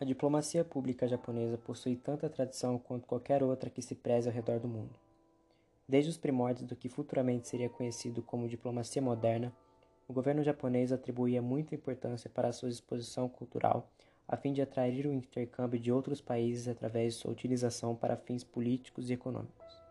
[0.00, 4.60] A diplomacia pública japonesa possui tanta tradição quanto qualquer outra que se preze ao redor
[4.60, 4.96] do mundo.
[5.88, 9.52] Desde os primórdios do que futuramente seria conhecido como diplomacia moderna,
[10.06, 13.90] o governo japonês atribuía muita importância para a sua exposição cultural,
[14.28, 18.44] a fim de atrair o intercâmbio de outros países através de sua utilização para fins
[18.44, 19.82] políticos e econômicos.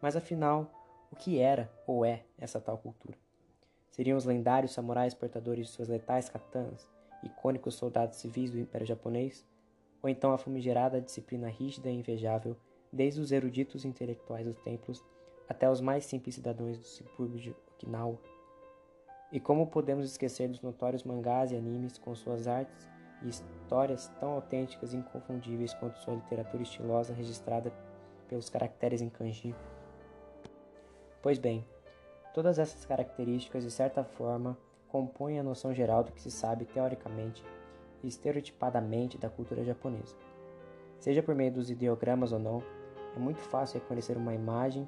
[0.00, 0.70] Mas afinal,
[1.10, 3.18] o que era ou é essa tal cultura?
[3.90, 6.99] Seriam os lendários samurais portadores de suas letais katanas?
[7.22, 9.44] Icônicos soldados civis do Império Japonês,
[10.02, 12.56] ou então a famigerada disciplina rígida e invejável,
[12.92, 15.04] desde os eruditos intelectuais dos templos
[15.48, 18.18] até os mais simples cidadãos do subúrbio de Okinawa.
[19.32, 22.88] E como podemos esquecer dos notórios mangás e animes com suas artes
[23.22, 27.72] e histórias tão autênticas e inconfundíveis quanto sua literatura estilosa registrada
[28.28, 29.54] pelos caracteres em kanji?
[31.22, 31.64] Pois bem,
[32.32, 34.56] todas essas características, de certa forma,
[34.90, 37.44] compõem a noção geral do que se sabe teoricamente
[38.02, 40.16] e estereotipadamente da cultura japonesa.
[40.98, 42.62] Seja por meio dos ideogramas ou não,
[43.16, 44.86] é muito fácil reconhecer uma imagem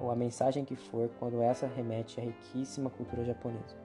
[0.00, 3.76] ou a mensagem que for quando essa remete à riquíssima cultura japonesa.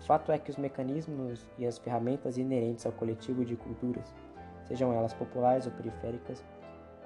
[0.00, 4.12] Fato é que os mecanismos e as ferramentas inerentes ao coletivo de culturas,
[4.64, 6.42] sejam elas populares ou periféricas,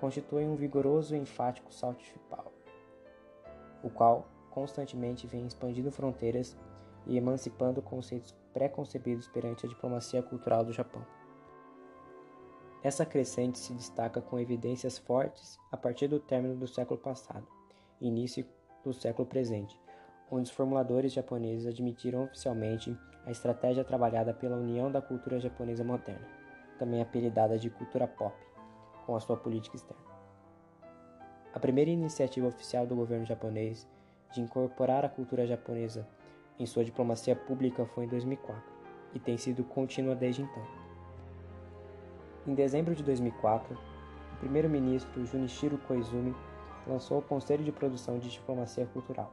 [0.00, 2.52] constituem um vigoroso e enfático soft power,
[3.82, 6.56] o qual constantemente vem expandindo fronteiras
[7.06, 11.04] e emancipando conceitos preconcebidos perante a diplomacia cultural do Japão.
[12.82, 17.46] Essa crescente se destaca com evidências fortes a partir do término do século passado
[18.00, 18.46] início
[18.84, 19.78] do século presente,
[20.30, 26.26] onde os formuladores japoneses admitiram oficialmente a estratégia trabalhada pela União da Cultura Japonesa Moderna,
[26.78, 28.36] também apelidada de cultura pop,
[29.04, 30.04] com a sua política externa.
[31.54, 33.88] A primeira iniciativa oficial do governo japonês
[34.32, 36.06] de incorporar a cultura japonesa
[36.58, 38.62] em sua diplomacia pública foi em 2004
[39.14, 40.62] e tem sido contínua desde então.
[42.46, 46.34] Em dezembro de 2004, o primeiro-ministro Junichiro Koizumi
[46.86, 49.32] lançou o Conselho de Produção de Diplomacia Cultural.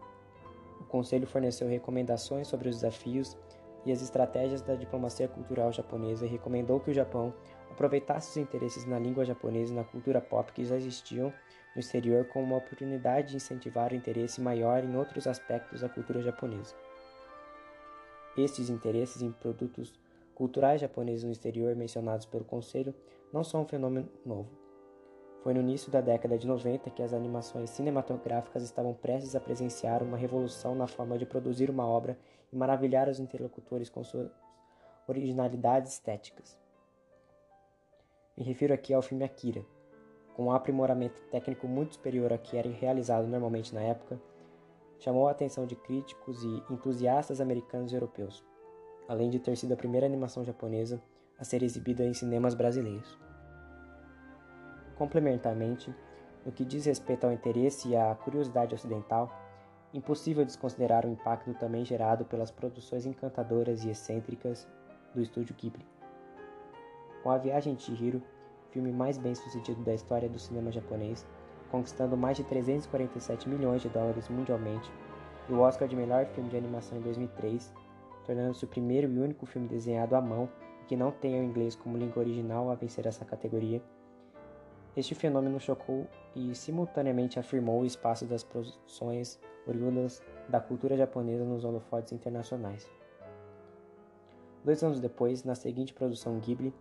[0.79, 3.37] O conselho forneceu recomendações sobre os desafios
[3.85, 7.33] e as estratégias da diplomacia cultural japonesa e recomendou que o Japão
[7.69, 11.33] aproveitasse os interesses na língua japonesa e na cultura pop que já existiam
[11.75, 16.21] no exterior como uma oportunidade de incentivar o interesse maior em outros aspectos da cultura
[16.21, 16.75] japonesa.
[18.35, 19.93] Estes interesses em produtos
[20.33, 22.93] culturais japoneses no exterior mencionados pelo Conselho
[23.31, 24.49] não são um fenômeno novo.
[25.43, 30.01] Foi no início da década de 90 que as animações cinematográficas estavam prestes a presenciar
[30.01, 32.17] uma revolução na forma de produzir uma obra
[32.51, 34.31] e maravilhar os interlocutores com suas
[35.07, 36.57] originalidades estéticas.
[38.37, 39.63] Me refiro aqui ao filme Akira.
[40.33, 44.19] Com um aprimoramento técnico muito superior ao que era realizado normalmente na época,
[45.03, 48.41] chamou a atenção de críticos e entusiastas americanos e europeus,
[49.05, 51.01] além de ter sido a primeira animação japonesa
[51.37, 53.19] a ser exibida em cinemas brasileiros.
[54.97, 55.93] Complementarmente,
[56.45, 59.29] no que diz respeito ao interesse e à curiosidade ocidental,
[59.93, 64.65] impossível desconsiderar o impacto também gerado pelas produções encantadoras e excêntricas
[65.13, 65.85] do estúdio Ghibli.
[67.21, 68.23] Com A Viagem de Chihiro,
[68.69, 71.27] filme mais bem sucedido da história do cinema japonês,
[71.73, 74.91] conquistando mais de 347 milhões de dólares mundialmente,
[75.49, 77.73] e o Oscar de melhor filme de animação em 2003,
[78.23, 80.47] tornando-se o primeiro e único filme desenhado à mão
[80.87, 83.81] que não tenha o inglês como língua original a vencer essa categoria.
[84.95, 91.65] Este fenômeno chocou e simultaneamente afirmou o espaço das produções oriundas da cultura japonesa nos
[91.65, 92.87] holofotes internacionais.
[94.63, 96.71] Dois anos depois, na seguinte produção Ghibli,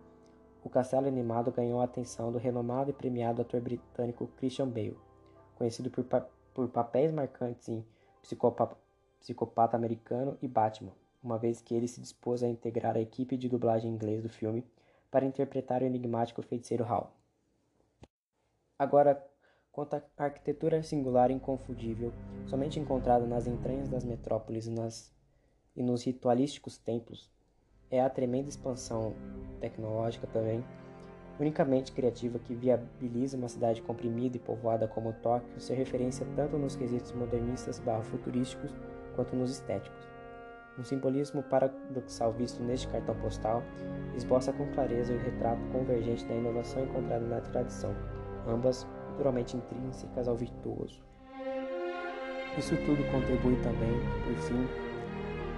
[0.63, 4.97] o castelo animado ganhou a atenção do renomado e premiado ator britânico Christian Bale,
[5.55, 7.85] conhecido por, pa por papéis marcantes em
[8.21, 8.77] Psicopata,
[9.19, 13.49] Psicopata Americano e Batman, uma vez que ele se dispôs a integrar a equipe de
[13.49, 14.65] dublagem em inglês do filme
[15.09, 17.11] para interpretar o enigmático feiticeiro Hal.
[18.77, 19.25] Agora,
[19.71, 22.13] quanto à arquitetura singular e inconfundível,
[22.45, 25.13] somente encontrada nas entranhas das metrópoles e, nas,
[25.75, 27.29] e nos ritualísticos templos,
[27.93, 29.13] é a tremenda expansão
[29.61, 30.65] tecnológica também,
[31.39, 36.75] unicamente criativa que viabiliza uma cidade comprimida e povoada como Tóquio ser referência tanto nos
[36.75, 38.73] quesitos modernistas barra futurísticos
[39.15, 40.07] quanto nos estéticos.
[40.77, 43.61] Um simbolismo paradoxal visto neste cartão postal
[44.17, 47.95] esboça com clareza o retrato convergente da inovação encontrada na tradição,
[48.47, 50.99] ambas naturalmente intrínsecas ao virtuoso.
[52.57, 53.93] Isso tudo contribui também,
[54.25, 54.67] por fim,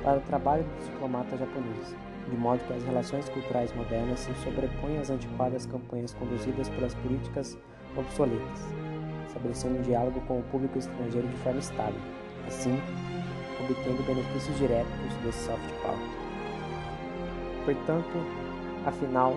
[0.06, 1.96] para o trabalho dos diplomatas japoneses,
[2.30, 7.58] de modo que as relações culturais modernas se sobrepõem às antiquadas campanhas conduzidas pelas políticas
[7.98, 8.62] obsoletas,
[9.28, 12.00] estabelecendo um diálogo com o público estrangeiro de forma estável,
[12.48, 12.80] assim,
[13.60, 16.00] obtendo benefícios diretos desse soft power.
[17.66, 18.46] Portanto,
[18.86, 19.36] Afinal,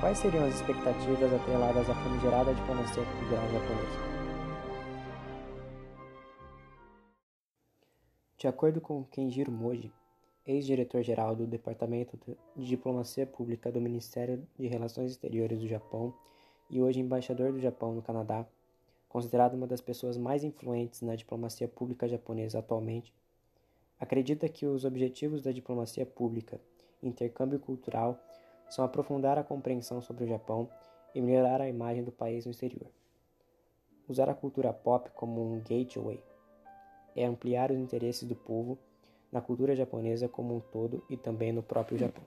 [0.00, 4.13] quais seriam as expectativas atreladas à famigerada diplomacia cultural japonesa?
[8.44, 9.90] De acordo com Kenjiro Moji,
[10.46, 12.18] ex-diretor-geral do Departamento
[12.54, 16.12] de Diplomacia Pública do Ministério de Relações Exteriores do Japão
[16.68, 18.46] e hoje embaixador do Japão no Canadá,
[19.08, 23.14] considerado uma das pessoas mais influentes na diplomacia pública japonesa atualmente,
[23.98, 26.60] acredita que os objetivos da diplomacia pública
[27.02, 28.20] e intercâmbio cultural
[28.68, 30.68] são aprofundar a compreensão sobre o Japão
[31.14, 32.90] e melhorar a imagem do país no exterior.
[34.06, 36.22] Usar a cultura pop como um gateway
[37.14, 38.78] é ampliar os interesses do povo
[39.30, 42.24] na cultura japonesa como um todo e também no próprio Japão.